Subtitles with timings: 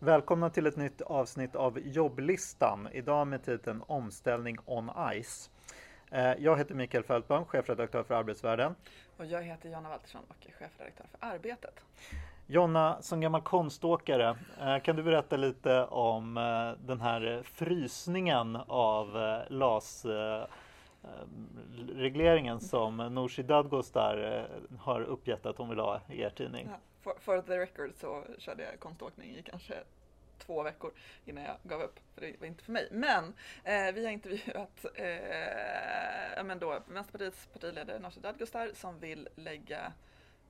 [0.00, 2.88] Välkomna till ett nytt avsnitt av jobblistan.
[2.92, 4.90] Idag med titeln Omställning on
[5.22, 5.50] Ice.
[6.10, 8.74] Eh, jag heter Mikael Fältbaum, chefredaktör för Arbetsvärlden.
[9.16, 11.84] Och jag heter Jonna Waltersson och är chefredaktör för Arbetet.
[12.46, 19.38] Jonna, som gammal konståkare, eh, kan du berätta lite om eh, den här frysningen av
[19.48, 20.06] LAS
[21.04, 21.08] Eh,
[21.94, 26.68] regleringen som Nooshi Dadgostar eh, har uppgett att hon vill ha i er tidning?
[26.70, 29.74] Ja, for, for the record så körde jag konståkning i kanske
[30.38, 30.92] två veckor
[31.24, 32.88] innan jag gav upp, för det var inte för mig.
[32.90, 33.24] Men
[33.64, 39.92] eh, vi har intervjuat eh, men då, Vänsterpartiets partiledare Nooshi Dadgostar som vill lägga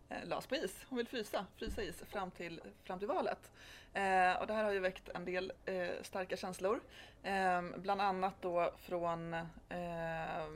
[0.09, 0.85] eh, på is.
[0.89, 3.51] Hon vill frysa, frysa is fram till, fram till valet.
[3.93, 6.81] Eh, och det här har ju väckt en del eh, starka känslor.
[7.23, 9.35] Eh, bland annat då från
[9.69, 10.47] eh,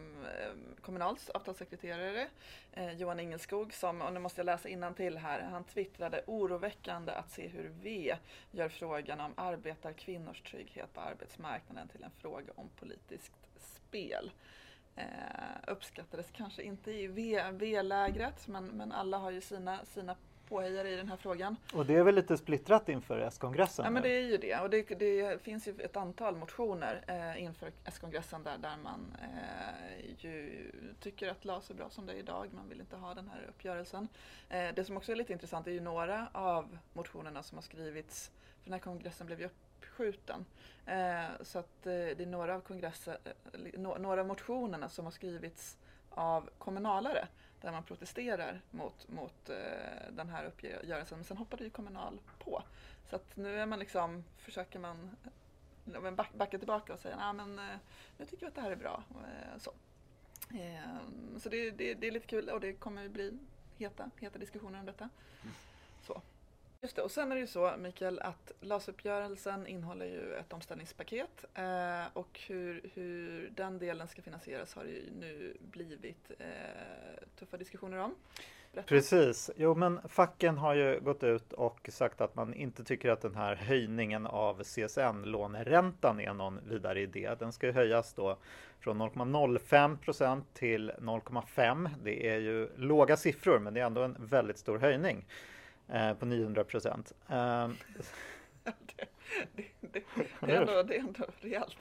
[0.80, 2.28] Kommunals avtalssekreterare
[2.72, 7.30] eh, Johan Ingelskog som, och nu måste jag läsa till här, han twittrade oroväckande att
[7.30, 8.16] se hur V
[8.50, 14.30] gör frågan om arbetarkvinnors trygghet på arbetsmarknaden till en fråga om politiskt spel.
[14.96, 15.04] Eh,
[15.66, 17.06] uppskattades kanske inte i
[17.52, 20.16] V-lägret men, men alla har ju sina, sina
[20.48, 21.56] påhejare i den här frågan.
[21.74, 23.84] Och det är väl lite splittrat inför S-kongressen?
[23.84, 24.58] Ja, men det är ju det.
[24.60, 30.10] Och det, det finns ju ett antal motioner eh, inför S-kongressen där, där man eh,
[30.18, 32.50] ju tycker att LAS är bra som det är idag.
[32.52, 34.08] Man vill inte ha den här uppgörelsen.
[34.48, 38.30] Eh, det som också är lite intressant är ju några av motionerna som har skrivits,
[38.58, 39.71] för den här kongressen blev ju uppskjuten.
[40.86, 45.12] Eh, så att eh, det är några av, kongresser, eh, några av motionerna som har
[45.12, 45.76] skrivits
[46.10, 47.28] av kommunalare
[47.60, 51.18] där man protesterar mot, mot eh, den här uppgörelsen.
[51.18, 52.62] Men sen hoppade ju Kommunal på.
[53.10, 55.16] Så att nu är man liksom, försöker man
[55.94, 57.76] eh, back, backa tillbaka och säga nej men eh,
[58.18, 59.02] nu tycker vi att det här är bra.
[59.10, 59.72] Eh, så
[60.58, 63.38] eh, så det, det, det, är lite kul och det kommer bli
[63.78, 65.08] heta, heta diskussioner om detta.
[65.42, 65.54] Mm.
[66.84, 71.44] Just det, och sen är det ju så Mikael att LAS-uppgörelsen innehåller ju ett omställningspaket
[71.54, 76.46] eh, och hur, hur den delen ska finansieras har det ju nu blivit eh,
[77.38, 78.14] tuffa diskussioner om.
[78.72, 78.88] Berätta.
[78.88, 83.20] Precis, jo men facken har ju gått ut och sagt att man inte tycker att
[83.20, 87.34] den här höjningen av CSN-låneräntan är någon vidare idé.
[87.38, 88.36] Den ska ju höjas då
[88.80, 91.90] från 0,05 procent till 0,5.
[92.04, 95.24] Det är ju låga siffror men det är ändå en väldigt stor höjning
[95.88, 97.12] eh, på 900 procent.
[97.28, 97.68] Eh,
[98.64, 99.06] det,
[99.52, 100.02] det, det,
[100.40, 101.76] det, är ändå, det är ändå rejält.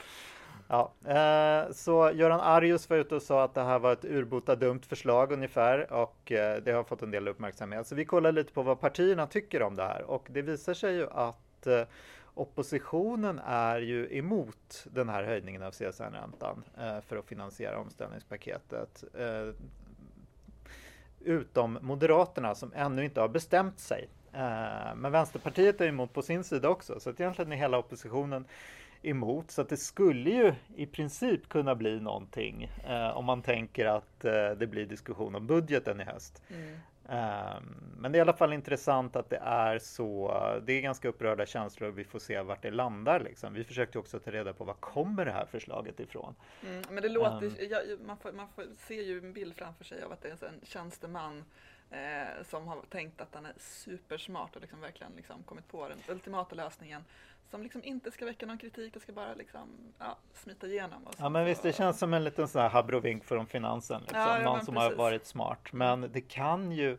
[0.71, 4.55] Ja, eh, så Göran Arius var ute och sa att det här var ett urbota
[4.55, 7.87] dumt förslag ungefär och eh, det har fått en del uppmärksamhet.
[7.87, 10.95] Så vi kollar lite på vad partierna tycker om det här och det visar sig
[10.95, 11.83] ju att eh,
[12.33, 16.63] oppositionen är ju emot den här höjningen av CSN-räntan
[17.07, 19.03] för att finansiera omställningspaketet.
[21.25, 24.09] Utom Moderaterna som ännu inte har bestämt sig.
[24.33, 28.45] Eh, men Vänsterpartiet är emot på sin sida också, så att egentligen är hela oppositionen
[29.01, 29.51] emot.
[29.51, 34.25] Så att det skulle ju i princip kunna bli någonting eh, om man tänker att
[34.25, 36.43] eh, det blir diskussion om budgeten i höst.
[36.49, 36.77] Mm.
[37.09, 37.63] Ehm,
[37.97, 40.31] men det är i alla fall intressant att det är så.
[40.65, 43.19] Det är ganska upprörda känslor och vi får se vart det landar.
[43.19, 43.53] Liksom.
[43.53, 46.35] Vi försökte också ta reda på var kommer det här förslaget ifrån?
[46.67, 49.83] Mm, men det låter, um, ja, man, får, man får, ser ju en bild framför
[49.83, 51.43] sig av att det är en tjänsteman
[51.91, 55.97] eh, som har tänkt att den är supersmart och liksom verkligen liksom kommit på den
[56.07, 57.03] ultimata lösningen
[57.51, 61.07] som liksom inte ska väcka någon kritik, det ska bara liksom, ja, smita igenom.
[61.17, 64.19] ja men visst, det känns som en liten sån här habrovink från finansen, liksom.
[64.19, 64.89] ja, någon som precis.
[64.89, 65.73] har varit smart.
[65.73, 66.97] Men det kan ju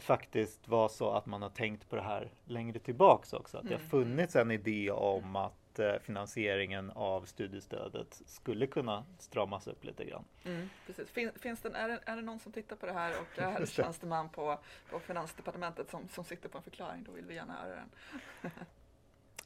[0.00, 3.56] faktiskt vara så att man har tänkt på det här längre tillbaks också.
[3.56, 3.70] Att mm.
[3.70, 3.90] det har mm.
[3.90, 10.24] funnits en idé om att eh, finansieringen av studiestödet skulle kunna stramas upp lite grann.
[10.44, 11.10] Mm, precis.
[11.10, 13.66] Fin, finns det, är, det, är det någon som tittar på det här och är
[13.66, 14.58] tjänsteman på,
[14.90, 17.90] på Finansdepartementet som, som sitter på en förklaring, då vill vi gärna höra den.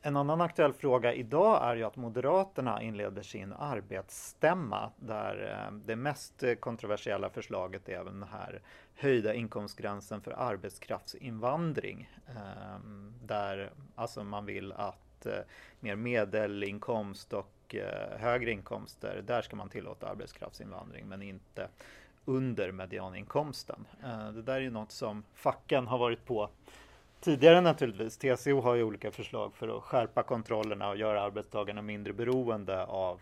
[0.07, 5.97] En annan aktuell fråga idag är ju att Moderaterna inleder sin arbetsstämma där eh, det
[5.97, 8.63] mest kontroversiella förslaget är den här
[8.95, 12.11] höjda inkomstgränsen för arbetskraftsinvandring.
[12.27, 15.41] Ehm, där alltså man vill att Eh,
[15.81, 21.69] mer medelinkomst och eh, högre inkomster, där ska man tillåta arbetskraftsinvandring men inte
[22.25, 23.87] under medianinkomsten.
[24.05, 26.51] Eh, det där är ju något som facken har varit på
[27.21, 28.17] tidigare naturligtvis.
[28.17, 33.21] TCO har ju olika förslag för att skärpa kontrollerna och göra arbetstagarna mindre beroende av,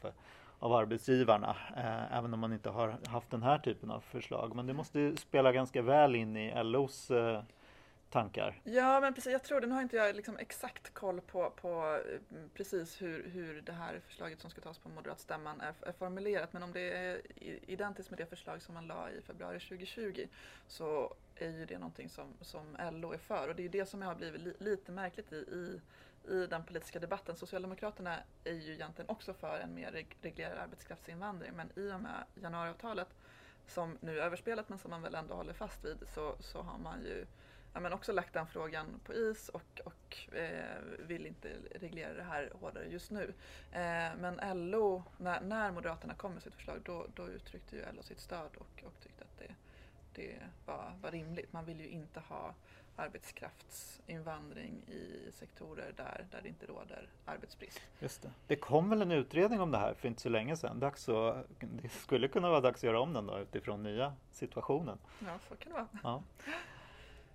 [0.59, 1.57] av arbetsgivarna.
[1.77, 4.55] Eh, även om man inte har haft den här typen av förslag.
[4.55, 7.43] Men det måste ju spela ganska väl in i LOs eh,
[8.13, 8.61] tankar?
[8.65, 9.33] Ja, men precis.
[9.33, 13.61] Jag tror, den har inte jag liksom exakt koll på, på eh, precis hur, hur
[13.61, 16.53] det här förslaget som ska tas på moderatstämman är, är formulerat.
[16.53, 17.21] Men om det är
[17.71, 20.27] identiskt med det förslag som man la i februari 2020
[20.67, 23.49] så är ju det någonting som, som LO är för.
[23.49, 25.81] Och det är det som har blivit li, lite märkligt i, i,
[26.35, 27.37] i den politiska debatten.
[27.37, 31.53] Socialdemokraterna är ju egentligen också för en mer reglerad arbetskraftsinvandring.
[31.57, 33.09] Men i och med januariavtalet
[33.67, 36.79] som nu är överspelat men som man väl ändå håller fast vid så, så har
[36.79, 37.27] man ju
[37.73, 42.23] ja, men också lagt den frågan på is och, och eh, vill inte reglera det
[42.23, 43.35] här hårdare just nu.
[43.73, 48.03] Eh, men LO, när, när Moderaterna kom med sitt förslag, då, då uttryckte ju LO
[48.03, 49.55] sitt stöd och, och tyckte att det,
[50.15, 51.53] det var, var rimligt.
[51.53, 52.55] Man vill ju inte ha
[52.97, 57.81] arbetskraftsinvandring i sektorer där, där det inte råder arbetsbrist.
[58.01, 58.31] Just det.
[58.47, 60.81] det kom väl en utredning om det här för inte så länge sedan.
[60.81, 64.99] Dags att, det skulle kunna vara dags att göra om den då utifrån nya situationen.
[65.19, 65.89] Ja, så kan det vara.
[66.03, 66.23] Ja.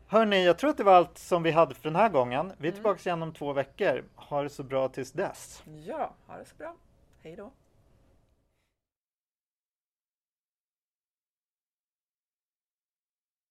[0.10, 2.54] Hörni, jag tror att det var allt som vi hade för den här gången.
[2.58, 2.74] Vi är mm.
[2.74, 4.04] tillbaka igen om två veckor.
[4.16, 5.64] Ha det så bra tills dess.
[5.86, 6.76] Ja, ha det så bra.
[7.24, 7.52] Hej då.